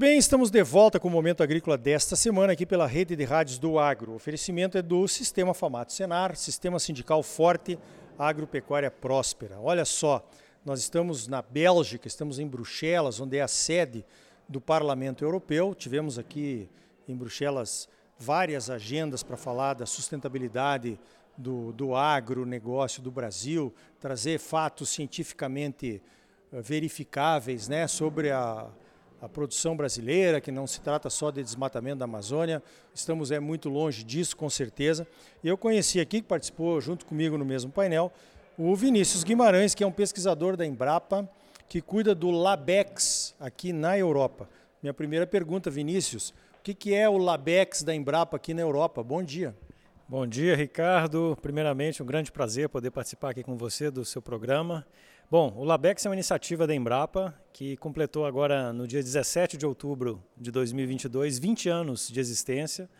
[0.00, 3.58] bem, estamos de volta com o Momento Agrícola desta semana aqui pela rede de rádios
[3.58, 4.12] do Agro.
[4.12, 7.78] O oferecimento é do Sistema Famato Senar, Sistema Sindical Forte,
[8.18, 9.60] Agropecuária Próspera.
[9.60, 10.26] Olha só,
[10.64, 14.02] nós estamos na Bélgica, estamos em Bruxelas, onde é a sede
[14.48, 15.74] do Parlamento Europeu.
[15.74, 16.66] Tivemos aqui
[17.06, 17.86] em Bruxelas
[18.18, 20.98] várias agendas para falar da sustentabilidade
[21.36, 23.70] do, do agronegócio do Brasil,
[24.00, 26.02] trazer fatos cientificamente
[26.50, 28.70] eh, verificáveis né, sobre a
[29.20, 32.62] a produção brasileira, que não se trata só de desmatamento da Amazônia.
[32.94, 35.06] Estamos é muito longe disso, com certeza.
[35.44, 38.10] E eu conheci aqui, que participou junto comigo no mesmo painel,
[38.56, 41.28] o Vinícius Guimarães, que é um pesquisador da Embrapa,
[41.68, 44.48] que cuida do Labex aqui na Europa.
[44.82, 49.02] Minha primeira pergunta, Vinícius, o que, que é o Labex da Embrapa aqui na Europa?
[49.02, 49.54] Bom dia.
[50.08, 51.38] Bom dia, Ricardo.
[51.40, 54.84] Primeiramente, um grande prazer poder participar aqui com você do seu programa.
[55.30, 59.64] Bom, o Labex é uma iniciativa da Embrapa que completou agora no dia 17 de
[59.64, 62.90] outubro de 2022 20 anos de existência,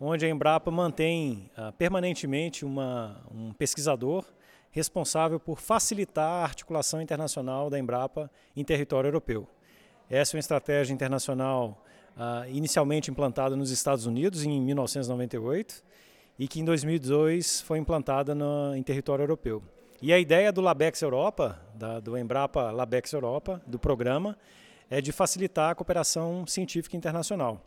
[0.00, 4.24] onde a Embrapa mantém uh, permanentemente uma, um pesquisador
[4.70, 9.46] responsável por facilitar a articulação internacional da Embrapa em território europeu.
[10.08, 11.84] Essa é uma estratégia internacional
[12.16, 15.84] uh, inicialmente implantada nos Estados Unidos em 1998
[16.38, 19.62] e que em 2002 foi implantada no, em território europeu.
[20.00, 24.38] E a ideia do Labex Europa, da, do Embrapa Labex Europa, do programa,
[24.88, 27.60] é de facilitar a cooperação científica internacional.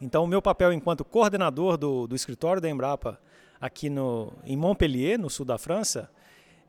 [0.00, 3.18] Então, o meu papel enquanto coordenador do, do escritório da Embrapa
[3.60, 6.08] aqui no, em Montpellier, no sul da França,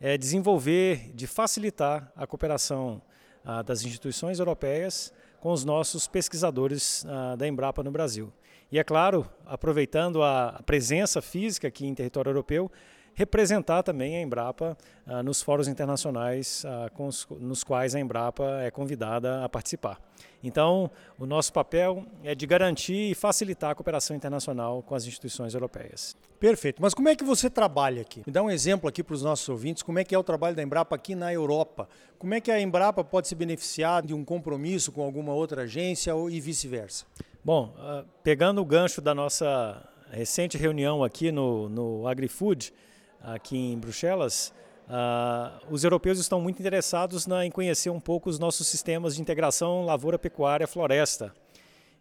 [0.01, 2.99] é desenvolver, de facilitar a cooperação
[3.45, 8.33] ah, das instituições europeias com os nossos pesquisadores ah, da Embrapa no Brasil.
[8.71, 12.71] E é claro, aproveitando a presença física aqui em território europeu,
[13.17, 18.69] representar também a Embrapa ah, nos fóruns internacionais ah, os, nos quais a Embrapa é
[18.69, 19.99] convidada a participar.
[20.43, 25.55] Então, o nosso papel é de garantir e facilitar a cooperação internacional com as instituições
[25.55, 26.15] europeias.
[26.39, 26.79] Perfeito.
[26.79, 28.21] Mas como é que você trabalha aqui?
[28.23, 30.55] Me dá um exemplo aqui para os nossos ouvintes, como é que é o trabalho
[30.55, 31.89] da Embrapa aqui na Europa?
[32.19, 36.13] Como é que a Embrapa pode se beneficiar de um compromisso com alguma outra agência
[36.29, 37.03] e vice-versa?
[37.43, 42.71] Bom, uh, pegando o gancho da nossa recente reunião aqui no, no AgriFood,
[43.21, 44.53] aqui em Bruxelas,
[44.87, 49.21] uh, os europeus estão muito interessados na, em conhecer um pouco os nossos sistemas de
[49.21, 51.33] integração lavoura-pecuária-floresta.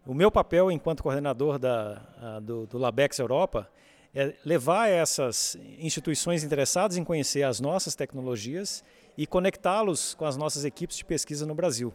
[0.06, 3.68] O meu papel enquanto coordenador da, uh, do, do Labex Europa
[4.14, 8.82] é levar essas instituições interessadas em conhecer as nossas tecnologias
[9.16, 11.92] e conectá-los com as nossas equipes de pesquisa no Brasil.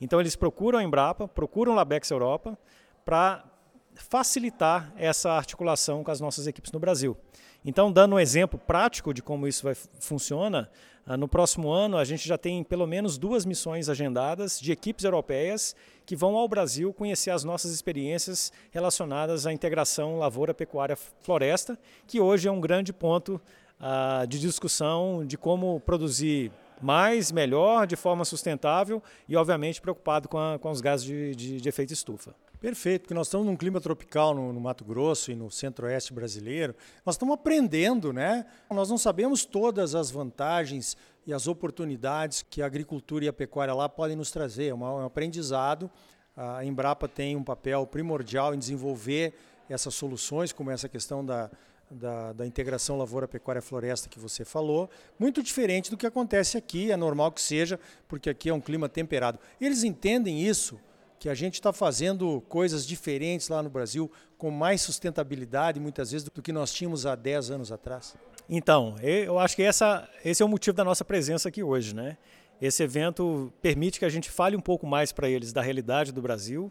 [0.00, 2.58] Então eles procuram a Embrapa, procuram o Labex Europa
[3.04, 3.44] para
[3.94, 7.16] facilitar essa articulação com as nossas equipes no Brasil.
[7.64, 10.70] Então, dando um exemplo prático de como isso vai, funciona,
[11.06, 15.04] ah, no próximo ano a gente já tem pelo menos duas missões agendadas de equipes
[15.04, 22.48] europeias que vão ao Brasil conhecer as nossas experiências relacionadas à integração lavoura-pecuária-floresta, que hoje
[22.48, 23.40] é um grande ponto
[23.80, 26.50] uh, de discussão de como produzir
[26.80, 31.60] mais, melhor, de forma sustentável e, obviamente, preocupado com, a, com os gases de, de,
[31.60, 32.34] de efeito estufa.
[32.60, 36.74] Perfeito, porque nós estamos num clima tropical no, no Mato Grosso e no centro-oeste brasileiro.
[37.04, 38.46] Nós estamos aprendendo, né?
[38.70, 40.96] Nós não sabemos todas as vantagens
[41.26, 44.68] e as oportunidades que a agricultura e a pecuária lá podem nos trazer.
[44.68, 45.90] É um aprendizado.
[46.34, 49.34] A Embrapa tem um papel primordial em desenvolver
[49.68, 51.50] essas soluções, como essa questão da,
[51.94, 57.32] da, da, integração lavoura-pecuária-floresta que você falou, muito diferente do que acontece aqui, é normal
[57.32, 57.78] que seja,
[58.08, 59.38] porque aqui é um clima temperado.
[59.60, 60.78] Eles entendem isso,
[61.24, 66.28] que a gente está fazendo coisas diferentes lá no Brasil, com mais sustentabilidade, muitas vezes,
[66.28, 68.14] do que nós tínhamos há 10 anos atrás?
[68.46, 71.94] Então, eu acho que essa, esse é o motivo da nossa presença aqui hoje.
[71.94, 72.18] Né?
[72.60, 76.20] Esse evento permite que a gente fale um pouco mais para eles da realidade do
[76.20, 76.70] Brasil,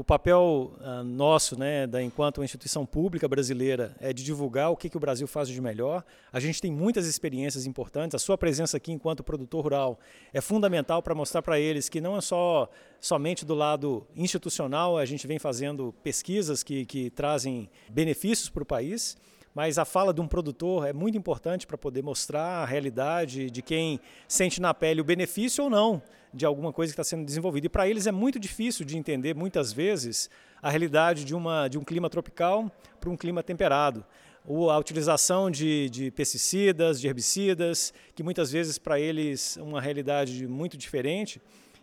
[0.00, 4.88] o papel uh, nosso, né, da, enquanto instituição pública brasileira, é de divulgar o que,
[4.88, 6.02] que o Brasil faz de melhor.
[6.32, 8.14] A gente tem muitas experiências importantes.
[8.14, 10.00] A sua presença aqui enquanto produtor rural
[10.32, 15.04] é fundamental para mostrar para eles que não é só somente do lado institucional, a
[15.04, 19.18] gente vem fazendo pesquisas que, que trazem benefícios para o país,
[19.54, 23.62] mas a fala de um produtor é muito importante para poder mostrar a realidade de
[23.62, 26.02] quem sente na pele o benefício ou não
[26.32, 27.66] de alguma coisa que está sendo desenvolvida.
[27.66, 30.30] E para eles é muito difícil de entender, muitas vezes,
[30.62, 32.70] a realidade de, uma, de um clima tropical
[33.00, 34.04] para um clima temperado.
[34.46, 39.80] Ou a utilização de, de pesticidas, de herbicidas, que muitas vezes para eles é uma
[39.80, 41.40] realidade muito diferente.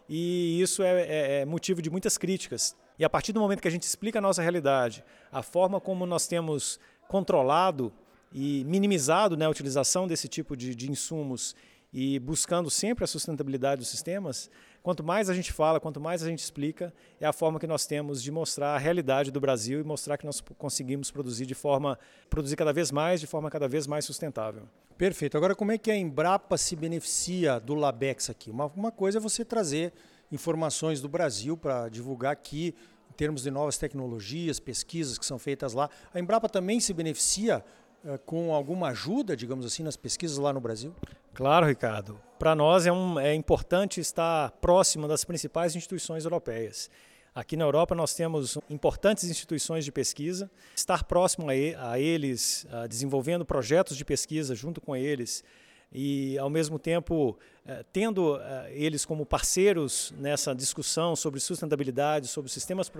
[0.10, 2.76] E isso é, é, é motivo de muitas críticas.
[2.98, 6.06] E a partir do momento que a gente explica a nossa realidade, a forma como
[6.06, 7.92] nós temos controlado
[8.32, 11.56] e minimizado né, a utilização desse tipo de, de insumos
[11.94, 14.50] e buscando sempre a sustentabilidade dos sistemas,
[14.88, 17.86] Quanto mais a gente fala, quanto mais a gente explica, é a forma que nós
[17.86, 22.00] temos de mostrar a realidade do Brasil e mostrar que nós conseguimos produzir de forma,
[22.30, 24.64] produzir cada vez mais, de forma cada vez mais sustentável.
[24.98, 25.36] Perfeito.
[25.36, 28.50] Agora, como é que a Embrapa se beneficia do Labex aqui?
[28.50, 29.92] Uma, uma coisa é você trazer
[30.32, 32.74] informações do Brasil para divulgar aqui,
[33.18, 35.90] termos de novas tecnologias, pesquisas que são feitas lá.
[36.14, 37.66] A Embrapa também se beneficia
[38.06, 40.94] eh, com alguma ajuda, digamos assim, nas pesquisas lá no Brasil?
[41.34, 42.20] Claro, Ricardo.
[42.38, 46.90] Para nós é, um, é importante estar próximo das principais instituições europeias.
[47.34, 50.50] Aqui na Europa nós temos importantes instituições de pesquisa.
[50.76, 55.44] Estar próximo a, eles, a desenvolvendo projetos de pesquisa junto com eles
[55.92, 62.52] e, ao mesmo tempo, eh, tendo eh, eles como parceiros nessa discussão sobre sustentabilidade, sobre
[62.52, 62.92] sistemas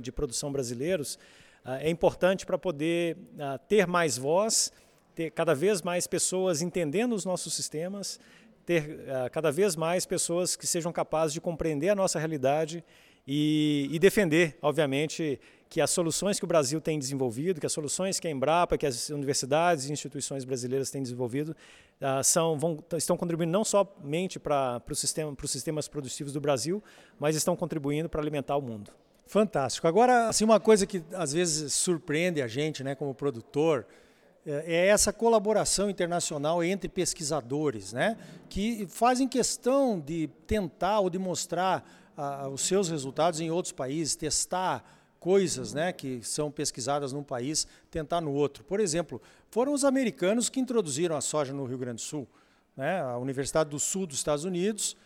[0.00, 1.18] de produção brasileiros,
[1.80, 3.16] é importante para poder
[3.66, 4.72] ter mais voz,
[5.16, 8.20] ter cada vez mais pessoas entendendo os nossos sistemas,
[8.64, 9.00] ter
[9.32, 12.84] cada vez mais pessoas que sejam capazes de compreender a nossa realidade
[13.26, 18.20] e, e, defender, obviamente, que as soluções que o Brasil tem desenvolvido, que as soluções
[18.20, 21.56] que a Embrapa, que as universidades e instituições brasileiras têm desenvolvido,
[22.00, 26.82] uh, são, vão, estão contribuindo não somente para os sistema, sistemas produtivos do Brasil,
[27.18, 28.92] mas estão contribuindo para alimentar o mundo.
[29.26, 29.88] Fantástico.
[29.88, 33.84] Agora, assim, uma coisa que às vezes surpreende a gente, né, como produtor,
[34.46, 38.16] é, é essa colaboração internacional entre pesquisadores, né,
[38.48, 41.84] que fazem questão de tentar ou de mostrar
[42.16, 44.95] uh, os seus resultados em outros países, testar
[45.26, 48.62] coisas né, que são pesquisadas num país, tentar no outro.
[48.62, 49.20] Por exemplo,
[49.50, 52.28] foram os americanos que introduziram a soja no Rio Grande do Sul.
[52.76, 53.00] Né?
[53.00, 54.96] A Universidade do Sul dos Estados Unidos,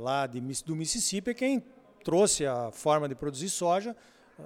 [0.00, 1.62] lá de, do Mississippi, é quem
[2.02, 3.94] trouxe a forma de produzir soja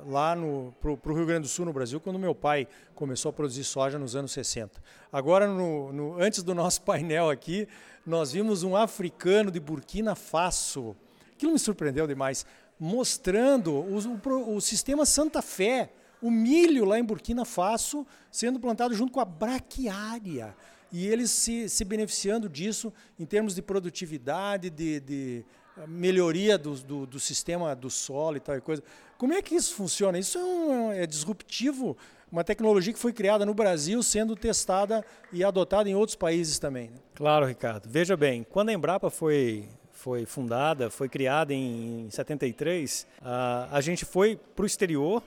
[0.05, 0.37] lá
[0.81, 2.67] para o Rio Grande do Sul, no Brasil, quando meu pai
[2.97, 4.83] começou a produzir soja nos anos 60.
[5.12, 7.69] Agora, no, no, antes do nosso painel aqui,
[8.05, 10.97] nós vimos um africano de Burkina Faso.
[11.33, 12.44] Aquilo me surpreendeu demais,
[12.79, 15.91] mostrando o, o, o sistema Santa Fé,
[16.21, 20.55] o milho lá em Burkina Faso sendo plantado junto com a braquiária.
[20.91, 25.45] E eles se, se beneficiando disso em termos de produtividade, de, de
[25.87, 28.83] melhoria do, do, do, sistema do solo e tal e coisa.
[29.17, 30.19] Como é que isso funciona?
[30.19, 31.97] Isso é, um, é disruptivo,
[32.33, 36.89] uma tecnologia que foi criada no Brasil, sendo testada e adotada em outros países também.
[36.91, 36.97] Né?
[37.15, 37.89] Claro, Ricardo.
[37.89, 44.39] Veja bem, quando a Embrapa foi, foi fundada, foi criada em 73, a, gente foi
[44.55, 45.21] para o exterior,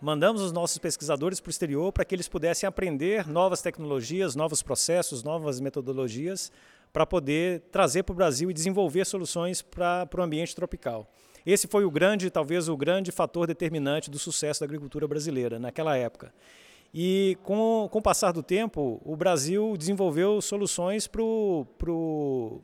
[0.00, 4.64] mandamos os nossos pesquisadores para o exterior para que eles pudessem aprender novas tecnologias, novos
[4.64, 6.50] processos, novas metodologias
[6.92, 11.08] para poder trazer para o Brasil e desenvolver soluções para o ambiente tropical.
[11.46, 15.96] Esse foi o grande, talvez o grande fator determinante do sucesso da agricultura brasileira naquela
[15.96, 16.34] época.
[16.92, 22.60] E com, com o passar do tempo, o Brasil desenvolveu soluções para o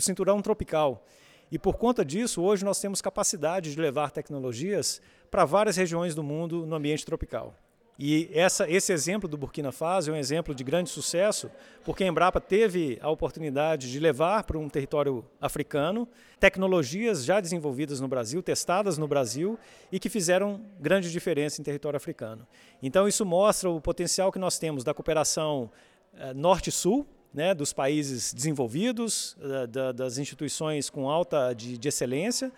[0.00, 1.04] cinturão tropical.
[1.50, 5.00] E por conta disso, hoje nós temos capacidade de levar tecnologias
[5.30, 7.54] para várias regiões do mundo no ambiente tropical.
[7.96, 11.48] E essa, esse exemplo do Burkina Faso é um exemplo de grande sucesso,
[11.84, 16.08] porque a Embrapa teve a oportunidade de levar para um território africano
[16.40, 19.56] tecnologias já desenvolvidas no Brasil, testadas no Brasil
[19.92, 22.44] e que fizeram grande diferença em território africano.
[22.82, 25.70] Então, isso mostra o potencial que nós temos da cooperação
[26.16, 32.52] eh, norte-sul, né, dos países desenvolvidos, eh, da, das instituições com alta de, de excelência,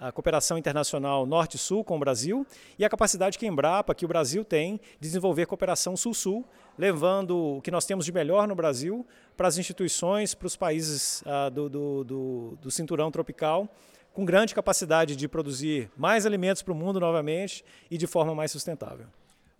[0.00, 2.44] a cooperação internacional Norte-Sul com o Brasil
[2.76, 6.44] e a capacidade que a Embrapa, que o Brasil tem, de desenvolver cooperação Sul-Sul,
[6.76, 11.22] levando o que nós temos de melhor no Brasil para as instituições, para os países
[11.24, 13.68] ah, do, do, do, do cinturão tropical,
[14.12, 18.50] com grande capacidade de produzir mais alimentos para o mundo novamente e de forma mais
[18.50, 19.06] sustentável.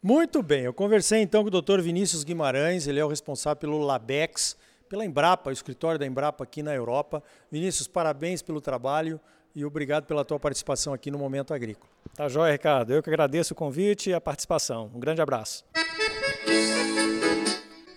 [0.04, 1.80] Muito bem, eu conversei então com o Dr.
[1.80, 4.56] Vinícius Guimarães, ele é o responsável pelo Labex,
[4.88, 7.22] pela Embrapa, o escritório da Embrapa aqui na Europa.
[7.52, 9.20] Vinícius, parabéns pelo trabalho
[9.54, 11.88] e obrigado pela tua participação aqui no Momento Agrícola.
[12.16, 12.92] Tá joia, Ricardo.
[12.92, 14.90] Eu que agradeço o convite e a participação.
[14.92, 15.64] Um grande abraço.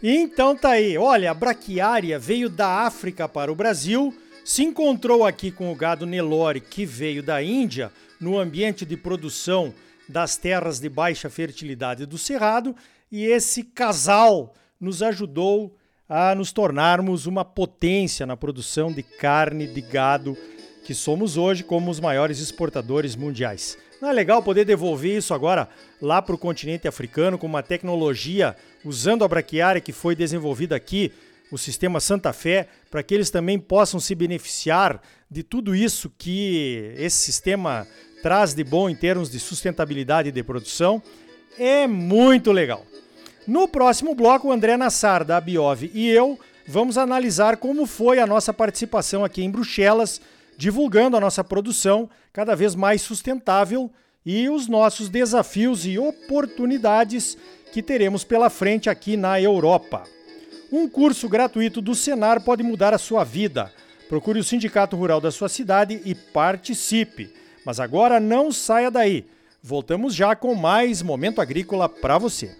[0.03, 1.00] Então tá aí.
[1.00, 6.05] Olha, a braquiária veio da África para o Brasil, se encontrou aqui com o gado
[6.05, 9.74] Nelore, que veio da Índia, no ambiente de produção
[10.07, 12.75] das terras de baixa fertilidade do Cerrado,
[13.12, 15.75] e esse casal nos ajudou
[16.07, 20.38] a nos tornarmos uma potência na produção de carne de gado
[20.83, 23.77] que somos hoje como os maiores exportadores mundiais.
[24.00, 25.67] Não é legal poder devolver isso agora
[26.00, 31.12] lá para o continente africano com uma tecnologia usando a braquiária que foi desenvolvida aqui,
[31.51, 36.93] o sistema Santa Fé, para que eles também possam se beneficiar de tudo isso que
[36.97, 37.88] esse sistema
[38.25, 41.00] traz de bom em termos de sustentabilidade de produção.
[41.60, 42.84] É muito legal.
[43.46, 48.25] No próximo bloco, o André Nassar, da Biov, e eu vamos analisar como foi a
[48.25, 50.20] nossa participação aqui em Bruxelas
[50.58, 53.91] divulgando a nossa produção cada vez mais sustentável
[54.25, 57.38] e os nossos desafios e oportunidades
[57.72, 60.03] que teremos pela frente aqui na Europa.
[60.72, 63.72] Um curso gratuito do Senar pode mudar a sua vida.
[64.10, 67.45] Procure o Sindicato Rural da sua cidade e participe.
[67.65, 69.25] Mas agora não saia daí.
[69.62, 72.55] Voltamos já com mais Momento Agrícola para você.